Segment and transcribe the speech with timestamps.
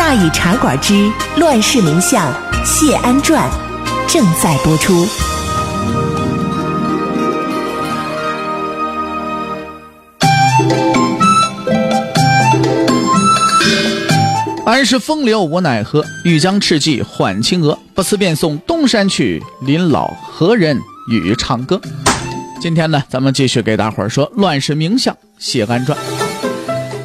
[0.00, 2.26] 大禹茶馆之乱世名相
[2.64, 3.46] 谢安传
[4.08, 5.06] 正在播出。
[14.64, 17.78] 安是风流无奈何，欲将赤骥换青鹅。
[17.94, 20.80] 不辞便送东山去，临老何人
[21.10, 21.78] 与唱歌？
[22.58, 25.96] 今天呢，咱们继续给大伙儿说《乱世名相谢安传》。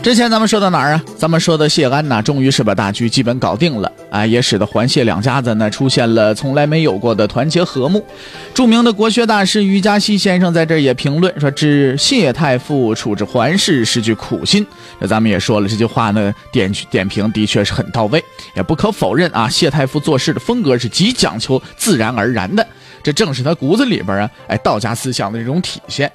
[0.05, 1.03] 之前咱们说到哪儿啊？
[1.17, 8.05] 咱们说的谢安呐，终于是把大局基本搞定了啊，也使得环谢两家子呢出现了从来没有过的团结和睦。
[8.53, 14.63] 著名的国学大师于嘉熙先生在这儿也评论说：“知谢太傅处置桓氏是具苦心。”
[15.01, 18.23] 这咱们也说了，这句话呢点点评的确是很到位，
[18.55, 22.63] 也不可否认啊，谢太傅做事的风格是极讲求自然而然的，
[23.01, 26.11] 这正是他骨子里边啊，哎，道家思想的这种体现。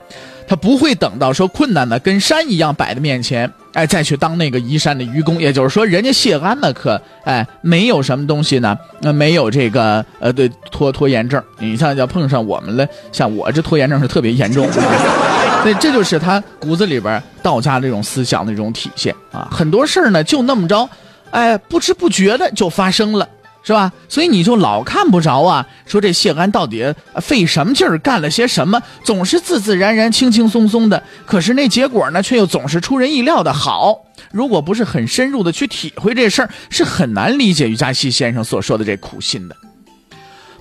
[0.46, 5.40] 他不会等到说困难呢跟山一样摆在面前，哎，再去当那个移山的愚公。
[5.40, 11.42] 也就是说，人家谢安呢可哎没有什么东西呢，那没有这个呃对拖拖延症。
[11.58, 19.48] 你像要碰上我们了，像我这拖延症是特别严重，所以这就是他骨子里边道家这种思想的一种体现啊。
[19.50, 20.88] 很多事儿呢就那么着，
[21.30, 23.28] 哎，不知不觉的就发生了。
[23.62, 23.92] 是吧？
[24.08, 25.66] 所以你就老看不着啊。
[25.86, 28.80] 说这谢安到底费什么劲儿干了些什么？
[29.04, 33.98] 总是自自然然、轻轻松松的，可是那结果呢，却又总是出人意料的好。
[34.32, 39.56] 如果不是很深入的去体会这事儿，是很难理解于嘉熙先生所说的这苦心的。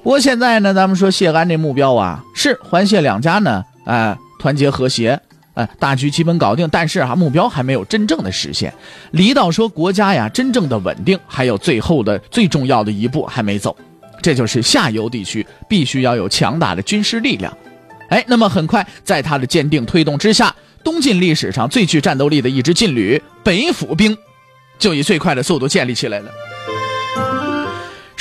[0.02, 5.20] 不过现在呢，咱们说谢安这目标啊，是还谢两家呢，哎，团结和谐。
[5.80, 8.74] 大局基本搞定，但是哈目标还没有真正的实现。
[9.12, 13.76] 离到说国家呀真正的稳定，还有最后的最重要的一步还没走，
[14.22, 17.56] 这就是下游地区必须要有强大的军事力量。
[18.10, 24.18] 哎，那么很快在他的坚定推动之下，东晋历史上最具战斗力的一支劲旅北府兵，
[24.80, 26.32] 就以最快的速度建立起来了。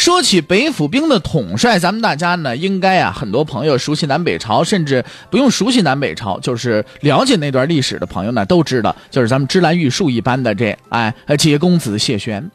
[0.09, 12.51] 说起北府兵的统帅，咱们大家呢应该啊，很多朋友熟悉南北朝，甚至不用熟悉南北朝，就是了解那段历史的朋友呢都知道，就是咱们芝兰玉树一般的这哎解公子谢玄。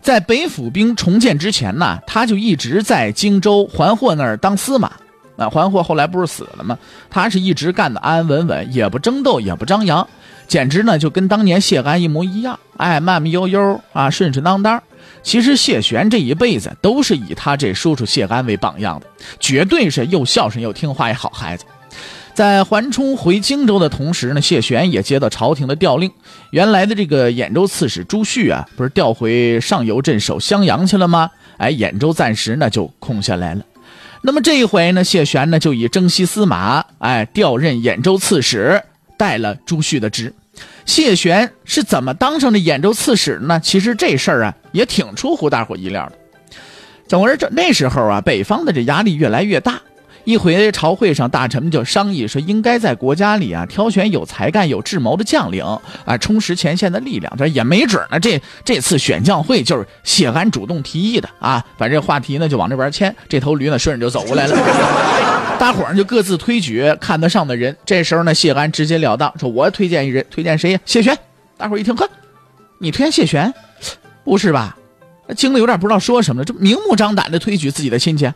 [0.00, 4.90] 在北府兵重建之前呢，他就一直在荆州桓霍那儿当司马。
[5.36, 6.78] 啊，桓霍后来不是死了吗？
[7.10, 10.08] 他是一直干的安安稳稳，也不争斗，也不张扬，
[10.46, 14.82] 简直呢就跟当年谢安一模一样，哎，慢慢悠悠啊，顺顺当当。
[15.28, 19.06] 其实谢玄这一辈子都是以他这叔叔谢安为榜样的，
[19.38, 21.66] 绝对是又孝顺又听话一好孩子。
[22.32, 26.10] 在桓冲回荆州的同时呢，谢玄也接到朝廷的调令，
[26.50, 31.30] 原来的这个兖州刺史朱旭啊，不是调回上游镇守襄阳去了吗？
[31.58, 33.62] 哎，兖州暂时呢就空下来了。
[34.22, 38.82] 那么这一回呢，谢玄呢就以征西司马，哎，调任兖州刺史，
[39.18, 40.32] 带了朱旭的职。
[40.88, 43.60] 谢玄是怎么当上的兖州刺史呢？
[43.60, 46.12] 其实这事儿啊，也挺出乎大伙意料的。
[47.06, 47.46] 总而言之？
[47.46, 49.82] 这那时候啊，北方的这压力越来越大。
[50.28, 55.64] 一回朝会上，大臣们就商议说，应该在国家里啊，挑选有才干、有智谋的将领
[56.04, 57.34] 啊，充实前线的力量。
[57.38, 58.20] 这也没准呢。
[58.20, 64.54] 这这次选将会就是谢安主动提议的啊，把这话题呢就往这边牵，这头驴呢顺着就走过来了。
[65.58, 67.74] 大伙儿就各自推举看得上的人。
[67.86, 70.80] 这时候呢，谢安直截了当说：“我推荐一人，推荐谁呀？
[70.84, 71.16] 谢玄。”
[71.56, 72.06] 大伙儿一听，呵，
[72.78, 73.50] 你推荐谢玄？
[74.24, 74.76] 不是吧？
[75.34, 76.44] 惊的有点不知道说什么了。
[76.44, 78.30] 这明目张胆的推举自己的亲戚，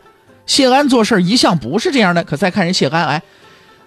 [0.45, 2.23] 谢安做事一向不是这样的。
[2.23, 3.21] 可再看人谢安，哎，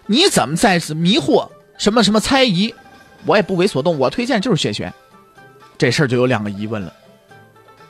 [0.07, 1.49] 你怎么再次迷惑
[1.79, 2.75] 什么什么猜疑？
[3.25, 3.99] 我也不为所动。
[3.99, 4.93] 我推荐就是谢玄。
[5.77, 6.93] 这事儿就有两个疑问了。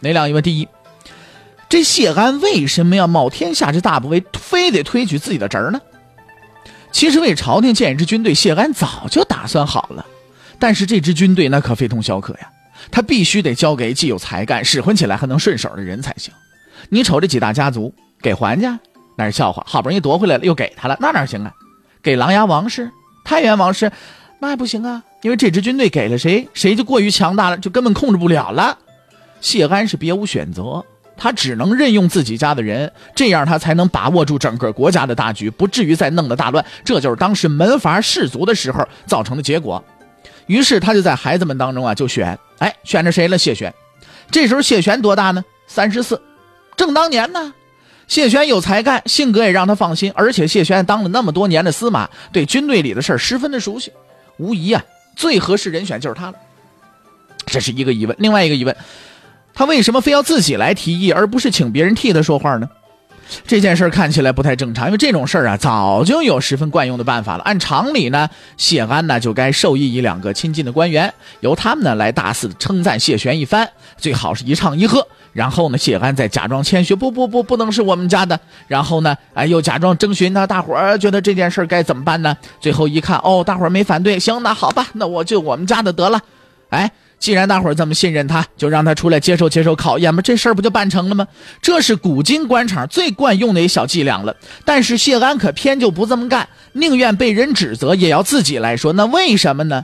[0.00, 0.42] 哪两个疑问？
[0.42, 0.68] 第一。
[1.68, 5.80] 这谢安为什么要冒天下之大不韪，非得推举自己的侄儿呢？
[6.92, 10.06] 其实为朝廷建一支军队，谢安早就打算好了。
[10.58, 12.50] 但是这支军队那可非同小可呀，
[12.90, 16.32] 他必须得交给既有才干、使唤起来还能顺手的人才行。
[16.88, 18.78] 你瞅这几大家族，给还家
[19.16, 21.52] 那是笑话，好不容易夺回来了又给他了，那哪行啊？
[22.02, 22.90] 给琅琊王氏、
[23.24, 23.90] 太原王氏，
[24.38, 28.78] 那也不行啊，因为这支军队给了谁，谁就过于强大了，就根本控制不了了。
[29.40, 30.84] 谢安是别无选择。
[31.18, 36.62] 他只能任用自己家的人，这样他才能把握住整个国家的大局，不至于再弄得大乱。
[36.84, 39.82] 这就是当时门阀士族的时候造成的结果。
[40.46, 43.38] 于是他就在孩子们当中啊，就选，哎，选着谁了？
[43.38, 43.72] 谢玄。
[44.30, 45.42] 这时候谢玄多大呢？
[45.66, 46.20] 三十四，
[46.76, 47.54] 正当年呢。
[48.08, 53.92] 谢玄有才干，性格也让他放心，而且谢玄当了那么多年的司马，对军队里的事儿十分的熟悉，
[54.36, 54.84] 无疑啊，
[55.16, 56.34] 最合适人选就是他了。
[57.46, 58.76] 这是一个疑问，另外一个疑问，
[59.52, 62.68] 他为什么非要自己来提议，而不是请别人替他说话呢？
[63.44, 67.42] 这件事看起来不太正常，因为这种事儿啊，早就有十分惯用的办法了。
[67.42, 75.08] 按常理呢，谢安呢就该授意一两个亲近的官员，由他们呢来大肆称赞谢玄一番，最好是一唱一和。
[75.36, 78.40] 然后呢，谢安再假装谦虚，不不不，不能是我们家的。
[78.66, 82.34] 然后呢，哎，又假装征询他，大伙儿觉得这件事该怎么办呢？
[82.58, 86.18] 最后一看，哦，大伙儿没反对，行，那好吧，那我就我们家的得了。
[86.70, 86.90] 哎。
[87.18, 91.26] 既然大伙儿这么信任他，就让他出来接受接受考验吧，这事儿不就办成了吗？
[91.62, 94.36] 这是古今官场最惯用的一小伎俩了。
[94.66, 98.92] 但是谢安可偏就不这么干，宁愿被人指责，也要自己来说。
[98.92, 99.82] 那为什么呢？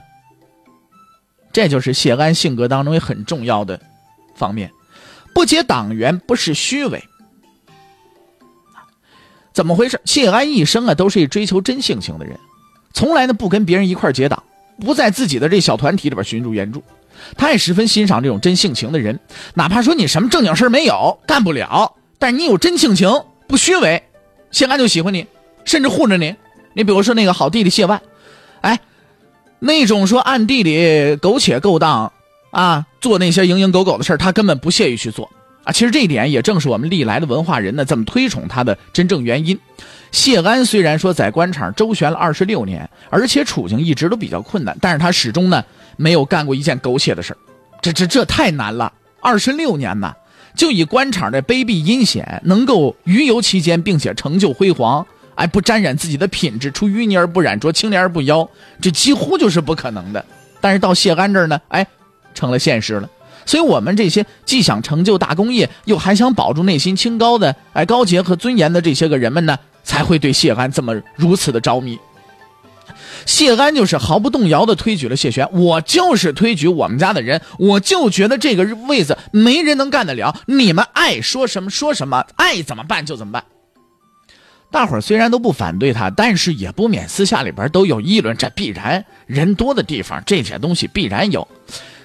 [1.55, 3.81] 这就是谢安性格当中也很重要的
[4.37, 4.71] 方面，
[5.35, 7.03] 不结党员不是虚伪。
[9.53, 10.01] 怎么回事？
[10.05, 12.39] 谢安一生啊，都是一追求真性情的人，
[12.95, 14.43] 从来呢不跟别人一块结党，
[14.81, 16.83] 不在自己的这小团体里边寻求援助。
[17.37, 19.21] 他也十分欣赏这种真性情的人，
[19.55, 23.11] 哪怕说你什么正经事没有，干不了，但是你有真性情，
[23.47, 24.03] 不虚伪，
[24.51, 25.27] 谢安就喜欢你，
[25.65, 26.35] 甚至护着你。
[26.73, 28.01] 你比如说那个好弟弟谢万，
[28.63, 28.81] 哎，
[29.59, 32.11] 那种说暗地里苟且勾当
[32.51, 35.31] 啊，做那些蝇营狗苟的事儿他根本不屑于去做
[35.65, 35.73] 啊。
[35.73, 39.59] 其实这一点也正是我们历来的文化人呢这么推崇他的真正原因。
[40.13, 45.65] 谢安虽然说在官场周旋了二十六年，而且处境一直都比较困难，但是他始终呢
[45.97, 47.37] 没有干过一件苟且的事儿
[47.81, 50.15] 这这这太难了，二十六年呐，
[50.55, 55.05] 就以官场的卑鄙阴险，能够余游其间，并且成就辉煌，
[55.35, 58.49] 哎，不沾染自己的品质，出淤泥而不染，濯清涟而不妖，
[58.81, 60.25] 这几乎就是不可能的。
[60.61, 61.87] 但是到谢安这儿呢，哎，
[62.35, 63.09] 成了现实了。
[63.45, 69.59] 所以，我们这些既想成就大功业，又还想保住内心清高的哎高洁和尊严的这些个人们呢？
[69.85, 71.99] 才会对谢安这么如此的着迷。
[73.27, 80.37] 谢安就是毫不动摇的推举了谢玄，我就是推举我们家的人，我就觉得这个位子没人能干得了。
[80.47, 83.45] 你们爱说什么说什么，爱怎么办就怎么办。
[84.71, 88.37] 大伙儿虽然都不反对他，但是也不免私下里边都有议论。
[88.37, 91.47] 这必然人多的地方，这些东西必然有。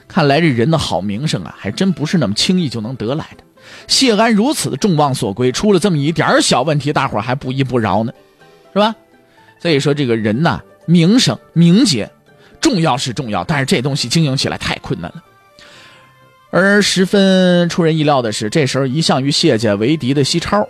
[0.08, 3.44] 看来这人的好名声啊，还真不是那么轻易就能得来的。
[3.88, 8.14] 谢安如此的众望所归，出了这么一点小问题，大伙还不依不饶呢，
[8.72, 8.96] 是吧？
[9.60, 12.10] 所以说这个人呐，名声名节
[12.62, 15.24] 重要是重要，但是这东西经营起来太困难了。
[16.50, 20.66] 而十分出人意料的是，这时候一向与谢家为敌的西超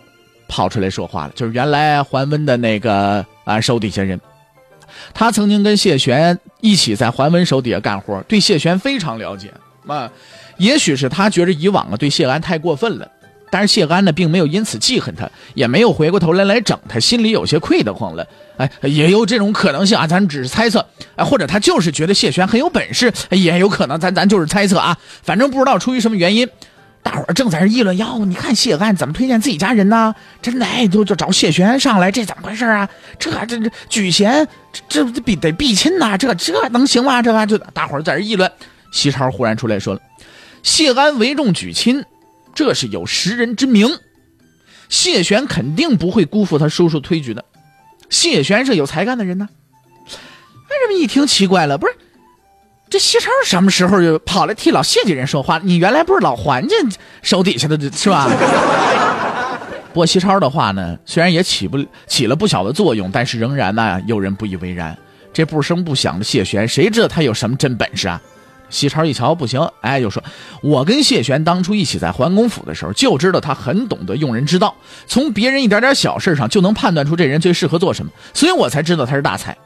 [0.47, 4.19] 跑出来说话了，就是原来桓温的那个啊手底下人，
[5.13, 9.53] 他曾经跟谢玄一起在桓温手底下干活，对谢玄非常了解
[9.87, 10.11] 啊。
[10.57, 13.07] 也许是他觉着以往啊对谢安太过分了，
[13.51, 18.27] 但是谢安呢并没有因此记恨他，也没有回过头来来整他，心里有些愧得慌了。
[18.57, 20.83] 哎，也有这种可能性啊，咱只是猜测。
[21.15, 23.99] 哎，或者他就是觉得谢玄很有本事，也有可能。
[23.99, 26.49] 咱咱就是猜测啊，反正不知道出于什么原因，
[27.07, 28.25] 大伙儿正在这议论哟。
[28.25, 30.13] 你看谢安怎么推荐自己家人呢？
[30.41, 32.89] 真的哎，就就找谢玄上来，这怎么回事啊？
[33.17, 34.45] 这这这举贤，
[34.89, 37.21] 这这必得避亲呐，这这能行吗？
[37.21, 38.51] 这个就大伙儿在这议论。
[38.91, 40.01] 西超忽然出来说了。
[40.63, 42.03] 谢安为重举亲，
[42.53, 43.87] 这是有识人之明。
[44.89, 47.45] 谢玄肯定不会辜负他叔叔推举的。
[48.09, 49.47] 谢玄是有才干的人呢。
[50.69, 51.77] 为什么一听奇怪了？
[51.77, 51.93] 不是，
[52.89, 55.59] 这西超什么时候就跑来替老谢家人说话？
[55.63, 56.75] 你原来不是老桓家
[57.21, 58.29] 手底下的，是吧？
[59.93, 64.97] 不过西超的话呢，虽然也起不起了不小的作用，但是仍然呢，有人不以为然。
[65.33, 68.21] 这不声不响的谢玄，谁知道他有什么真本事啊？
[68.69, 70.23] 西超一瞧不行，哎，就说
[70.61, 74.75] ：“我跟谢玄当初一起在桓公府的时候，就知道他很懂得用人之道，
[75.07, 79.57] 从别人一点点小事上就能判断出这人最适合做什么，所以我才知道他是大才。”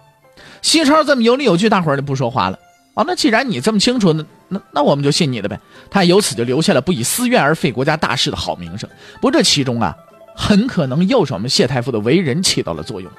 [0.62, 2.60] 西超这么有理有据，大伙儿就不说话了。
[2.94, 5.60] 啊，那既然你这么清楚，那那那我们就信你的呗。
[5.90, 8.90] 他由此就留下了不以私怨而废国家大事的好名声。
[9.22, 9.96] 不这其中啊，
[10.36, 13.10] 很可能又是我们谢太傅的为人起到了作用。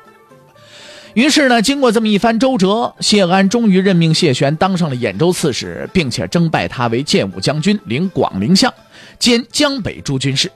[1.14, 8.72] 于是呢，经过这么一番周折，谢安终于任命谢玄当上了兖州刺史，并且征拜他为建武将军，领广陵相，
[9.18, 10.50] 兼江北诸军事。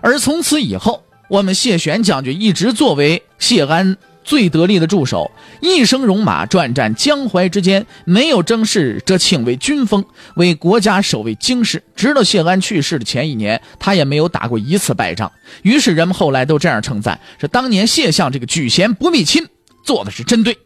[0.00, 3.96] 而从此以后，我们谢玄将军一直作为谢安
[4.28, 5.30] 最得力的助手，
[5.62, 10.04] 一生戎马转战江淮之间，没有争事则请为军锋，
[10.36, 11.82] 为国家守卫京师。
[11.96, 15.32] 直到谢安去世的前一年，他也没有打过一次败仗。
[15.62, 19.46] 于是人们后来都这样称赞：说当年谢相这个举贤不避亲。
[19.82, 20.58] 做的是真对。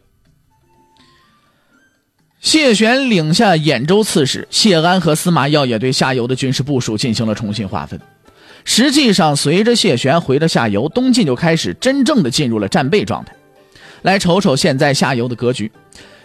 [2.41, 7.97] 谢玄领下兖州刺史，谢安和司马曜也对下游的军事部署进行了重新划分。
[8.65, 13.33] 实际上，随着谢玄回到下游，东晋就开始真正的进入了战备状态。
[14.03, 15.71] 来瞅瞅现在下游的格局，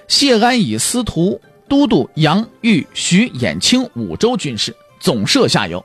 [0.06, 5.84] 谢安以司徒、都督杨、豫、徐、兖、青五州军事，总摄下游。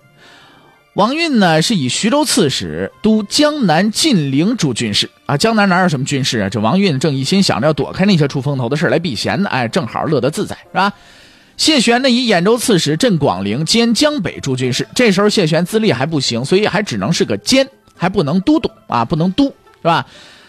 [0.96, 6.50] 王运呢是以徐州刺史、督江南晋陵诸军事啊，江南哪有什么军事啊？
[6.50, 10.94] 这王运正一心想着要躲开那些出风头的事来避嫌呢，哎，正好乐得自在，是吧？
[11.58, 19.46] 谢玄呢以兖州刺史镇广陵兼江北诸军事，这时候谢玄资历还不行，所以还只能是个监，还不能都督啊，不能督，
[19.82, 20.06] 是吧？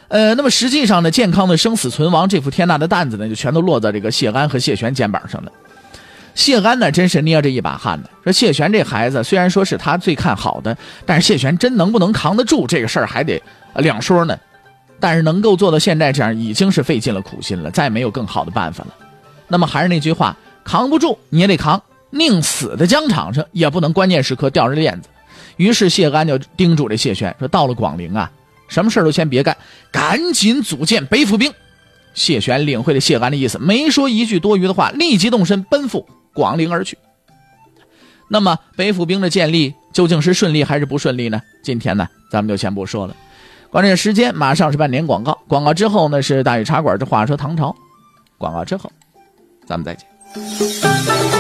[0.09, 5.51] 呃，那么实际上呢，健康的生死存亡这副天大的担子呢，就全都落在这个谢安和谢玄肩膀上了。
[6.35, 8.09] 谢安呢，真是捏着一把汗呢。
[8.23, 13.41] 说谢玄这孩子虽然说是他最看好的，但是谢玄真能不能扛得住这个事儿还得
[13.77, 14.37] 两说呢。
[15.01, 18.95] 但是能够做到现在这样，已经是费尽了苦心了，再没有更好的办法了。
[19.49, 25.09] 那么还是那句话，扛不住你也得扛，宁死在疆场上，也不能关键时刻掉着链子。
[25.57, 28.31] 于是谢安就叮嘱这谢玄说：“到了广陵啊，
[28.75, 29.57] 什么事都先别干，
[29.93, 31.53] 赶紧组建北府兵。”
[32.13, 36.07] 谢玄领会了谢安的意思，没说一句多余的话，立即动身奔赴。
[36.33, 36.99] 广陵而去。
[38.29, 41.41] 那么北府兵的建立究竟是顺利还是不顺利呢？
[41.63, 43.15] 今天呢，咱们就先不说了。
[43.71, 47.75] 关键时间马上是半点广告，广告之后呢是大禹茶馆的话说唐朝。
[48.37, 48.91] 广告之后，
[49.67, 51.34] 咱们再见。